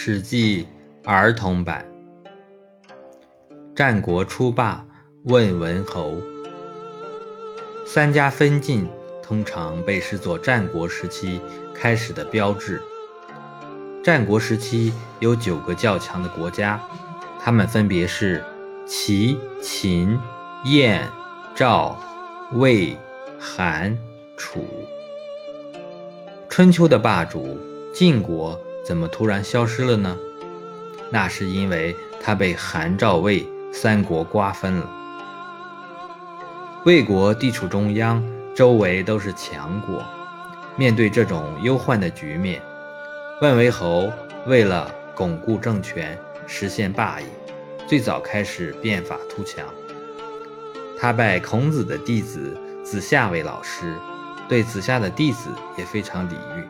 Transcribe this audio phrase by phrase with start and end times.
[0.00, 0.64] 史记
[1.02, 1.84] 儿童版。
[3.74, 4.86] 战国初霸，
[5.24, 6.14] 问文侯。
[7.84, 8.88] 三家分晋
[9.20, 11.40] 通常被视作战国时期
[11.74, 12.80] 开始的标志。
[14.00, 16.80] 战国时期有九个较强的国家，
[17.40, 18.40] 他们分别是
[18.86, 20.16] 齐、秦、
[20.66, 21.08] 燕、
[21.56, 22.00] 赵、
[22.52, 22.96] 魏、
[23.36, 23.98] 韩、
[24.36, 24.64] 楚。
[26.48, 27.58] 春秋的霸主
[27.92, 28.56] 晋国
[28.88, 30.16] 怎么突然消失了呢？
[31.10, 34.90] 那是因为他被韩、赵、魏三国瓜分了。
[36.86, 38.24] 魏国地处中央，
[38.56, 40.02] 周围都是强国。
[40.78, 42.62] 面对这种忧患的局面，
[43.42, 44.10] 问为侯
[44.46, 47.26] 为了巩固政权、实现霸业，
[47.86, 49.66] 最早开始变法图强。
[50.98, 53.94] 他拜孔子的弟子子夏为老师。
[54.48, 56.66] 对子夏的弟子也非常礼遇。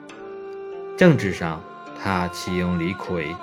[0.97, 1.63] 政治上，
[2.03, 3.35] 他启用李逵、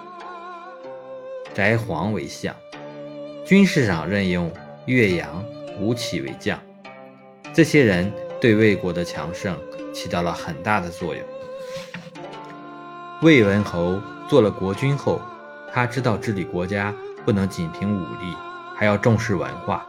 [1.53, 2.53] 翟黄为相；
[3.45, 4.52] 军事上，任用
[4.86, 5.44] 岳阳、
[5.80, 6.59] 吴起为将。
[7.53, 9.58] 这些人对魏国的强盛
[9.94, 11.23] 起到了很大的作用。
[13.22, 15.22] 魏文侯做了国君后，
[15.72, 16.94] 他知道治理国家
[17.25, 18.36] 不能仅凭武力，
[18.75, 19.88] 还要重视文化。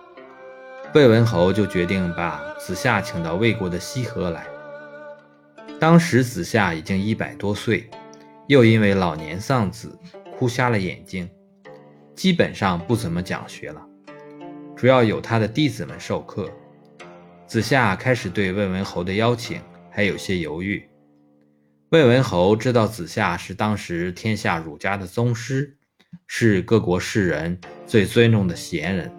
[0.95, 4.47] 魏文侯就决定把子夏请到魏国的西河来。
[5.79, 7.91] 当时子夏已经一百多岁，
[8.47, 9.99] 又因为老年丧子，
[10.39, 11.29] 哭瞎了眼睛，
[12.15, 13.85] 基本上不怎么讲学了，
[14.77, 16.51] 主要有他的弟子们授课。
[17.47, 20.89] 子夏开始对魏文侯的邀请还有些犹豫。
[21.91, 25.77] 魏文侯知道子夏是当时天下儒家的宗师，
[26.27, 29.11] 是各国士人最尊重的贤人。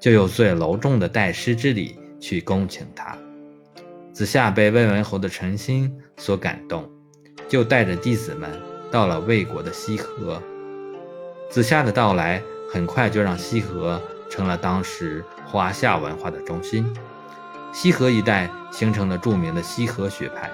[0.00, 3.18] 就有最隆重的代师之礼去恭请他。
[4.12, 6.88] 子夏被魏文侯的诚心所感动，
[7.48, 8.50] 就带着弟子们
[8.90, 10.40] 到了魏国的西河。
[11.50, 16.94] 子夏的到来很快就让西河成了当时华夏文化的中心，
[17.72, 20.50] 西河一带形成了著名的西河学派，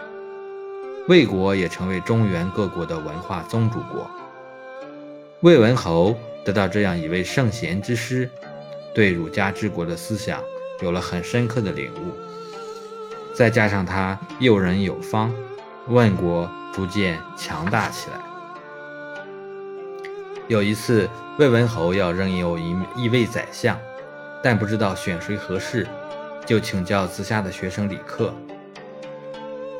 [1.08, 4.08] 魏国也成为中原各国的文化宗主国。
[5.40, 8.30] 魏文侯得到这样一位圣贤之师。
[8.94, 10.40] 对儒家治国的思想
[10.80, 12.14] 有了很深刻的领悟，
[13.34, 15.34] 再加上他诱人有方，
[15.88, 18.16] 问国逐渐强大起来。
[20.48, 21.08] 有一次，
[21.38, 23.78] 魏文侯要任用一一位宰相，
[24.42, 25.86] 但不知道选谁合适，
[26.44, 28.34] 就请教子夏的学生李克。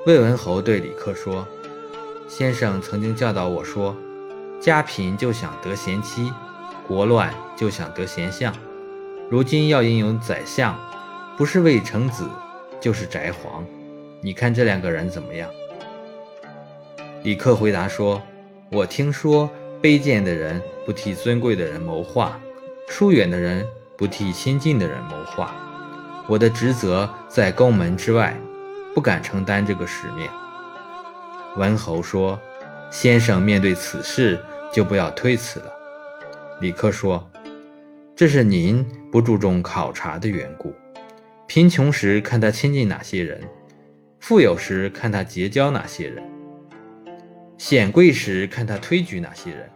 [0.06, 1.47] 魏文侯对李克说
[2.28, 3.97] ：“先生曾经教导我说，
[4.61, 6.32] 家贫就想得贤妻，
[6.87, 8.55] 国乱就想得贤相。”
[9.28, 10.78] 如今要应用宰相，
[11.37, 12.28] 不是魏成子，
[12.81, 13.65] 就是翟黄。
[14.21, 15.50] 你看这两个人怎么样？
[17.24, 18.22] 李克回答说
[18.70, 19.50] ：“我听说，
[19.82, 22.38] 卑贱的人不替尊贵的人谋划，
[22.86, 25.54] 疏远的人不替亲近的人谋划。
[26.28, 28.36] 我的职责在宫门之外，
[28.94, 30.28] 不敢承担这个使命。”
[31.56, 32.38] 文侯说
[32.92, 34.38] ：“先生面对此事，
[34.70, 35.72] 就不要推辞了。”
[36.60, 37.26] 李克说。
[38.16, 40.72] 这是您不注重考察的缘故。
[41.48, 43.40] 贫穷时看他亲近哪些人，
[44.20, 46.22] 富有时看他结交哪些人，
[47.56, 49.70] 显贵时看他推举哪些人，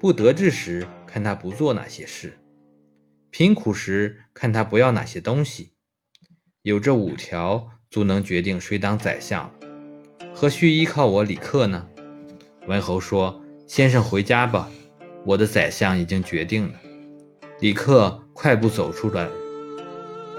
[0.00, 2.38] 不得志时看他不做哪些事，
[3.30, 5.72] 贫苦时看他不要哪些东西。
[6.62, 9.50] 有这五条，足能决定谁当宰相。
[10.34, 11.86] 何须依靠我李克呢？
[12.66, 14.68] 文侯说：“先生回家吧，
[15.24, 16.80] 我的宰相已经决定了。”
[17.60, 19.28] 李克快步走出来，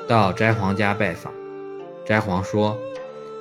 [0.08, 1.34] 到翟黄家拜访。
[2.06, 2.78] 翟黄说：“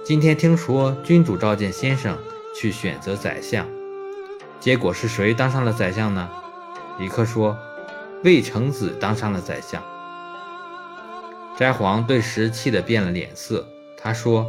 [0.04, 2.16] 今天听说君主召见先生
[2.54, 3.66] 去选择宰相，
[4.60, 6.28] 结果是谁当上了宰相呢？”
[6.98, 7.56] 李克说
[8.22, 9.82] ：“魏成子当上了宰相。”
[11.58, 13.66] 翟黄顿时气得变了脸色。
[13.96, 14.46] 他说：“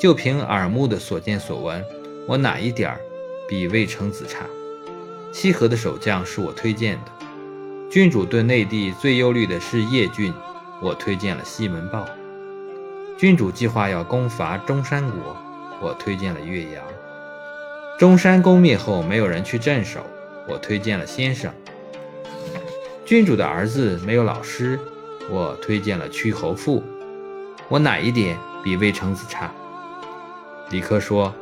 [0.00, 1.84] 就凭耳目的所见所闻，
[2.26, 3.00] 我哪一点儿
[3.48, 4.46] 比魏成子差？
[5.32, 7.12] 西河的守将是我推荐的。”
[7.90, 10.32] 君主对内地最忧虑的是叶郡，
[10.82, 12.04] 我推荐了西门豹。
[13.16, 15.36] 君主计划要攻伐中山国，
[15.80, 16.82] 我推荐了岳阳。
[17.98, 20.00] 中山攻灭后，没有人去镇守，
[20.46, 21.50] 我推荐了先生。
[23.06, 24.78] 君主的儿子没有老师，
[25.30, 26.84] 我推荐了屈侯父。
[27.68, 29.50] 我哪一点比魏成子差？
[30.68, 31.34] 李克说：“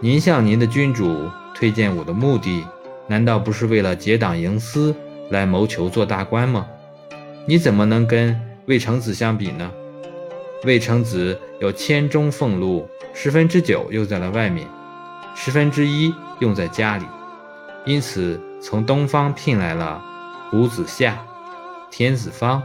[0.00, 2.66] 您向您的君主推荐我的目的，
[3.06, 4.92] 难道不是为了结党营私？”
[5.30, 6.66] 来谋求做大官吗？
[7.46, 8.34] 你怎么能跟
[8.66, 9.70] 魏成子相比呢？
[10.64, 14.66] 魏成子有千钟俸禄，十分之九用在了外面，
[15.40, 17.04] 十分之一用在家里。
[17.86, 20.02] 因此从东方聘来了
[20.50, 21.16] 卜子夏、
[21.92, 22.60] 田子方、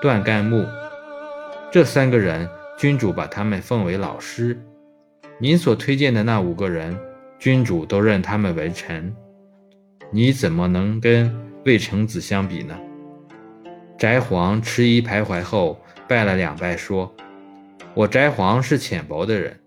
[0.00, 0.64] 段干木
[1.70, 2.48] 这三个人，
[2.78, 4.58] 君主把他们奉为老师。
[5.38, 6.98] 您所推荐的那五个人，
[7.38, 9.14] 君主都认他们为臣，
[10.10, 11.30] 你怎么能跟
[11.66, 12.74] 魏成子相比呢？
[13.98, 15.78] 翟黄迟疑徘徊后，
[16.08, 17.14] 拜了两拜，说
[17.94, 19.60] ：“我翟黄是浅薄的人，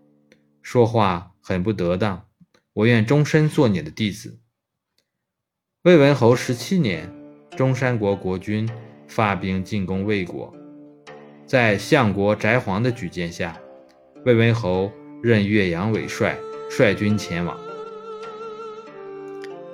[0.64, 2.28] 说话很不得当，
[2.74, 4.38] 我愿终身做你的弟子。”
[5.84, 7.10] 魏文侯十七年，
[7.56, 8.70] 中山国国君
[9.08, 10.54] 发兵进攻魏国，
[11.46, 13.58] 在相国翟璜的举荐下，
[14.26, 14.92] 魏文侯。
[15.24, 16.38] 任岳阳为帅，
[16.70, 17.58] 率军前往。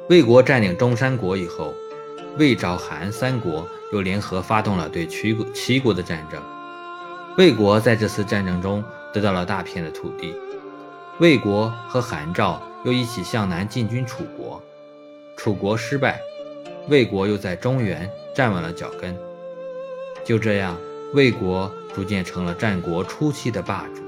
[0.10, 1.74] 魏国占领中山国以后，
[2.40, 6.42] 魏、赵、韩三国又联合发动了对齐国、齐国的战争。
[7.38, 8.82] 魏国在这次战争中
[9.14, 10.34] 得到了大片的土地。
[11.20, 14.60] 魏国和韩、赵又一起向南进军楚国，
[15.38, 16.20] 楚国失败，
[16.90, 19.16] 魏国又在中原站稳了脚跟。
[20.26, 20.76] 就这样，
[21.14, 24.02] 魏国逐渐成了战国初期的霸主。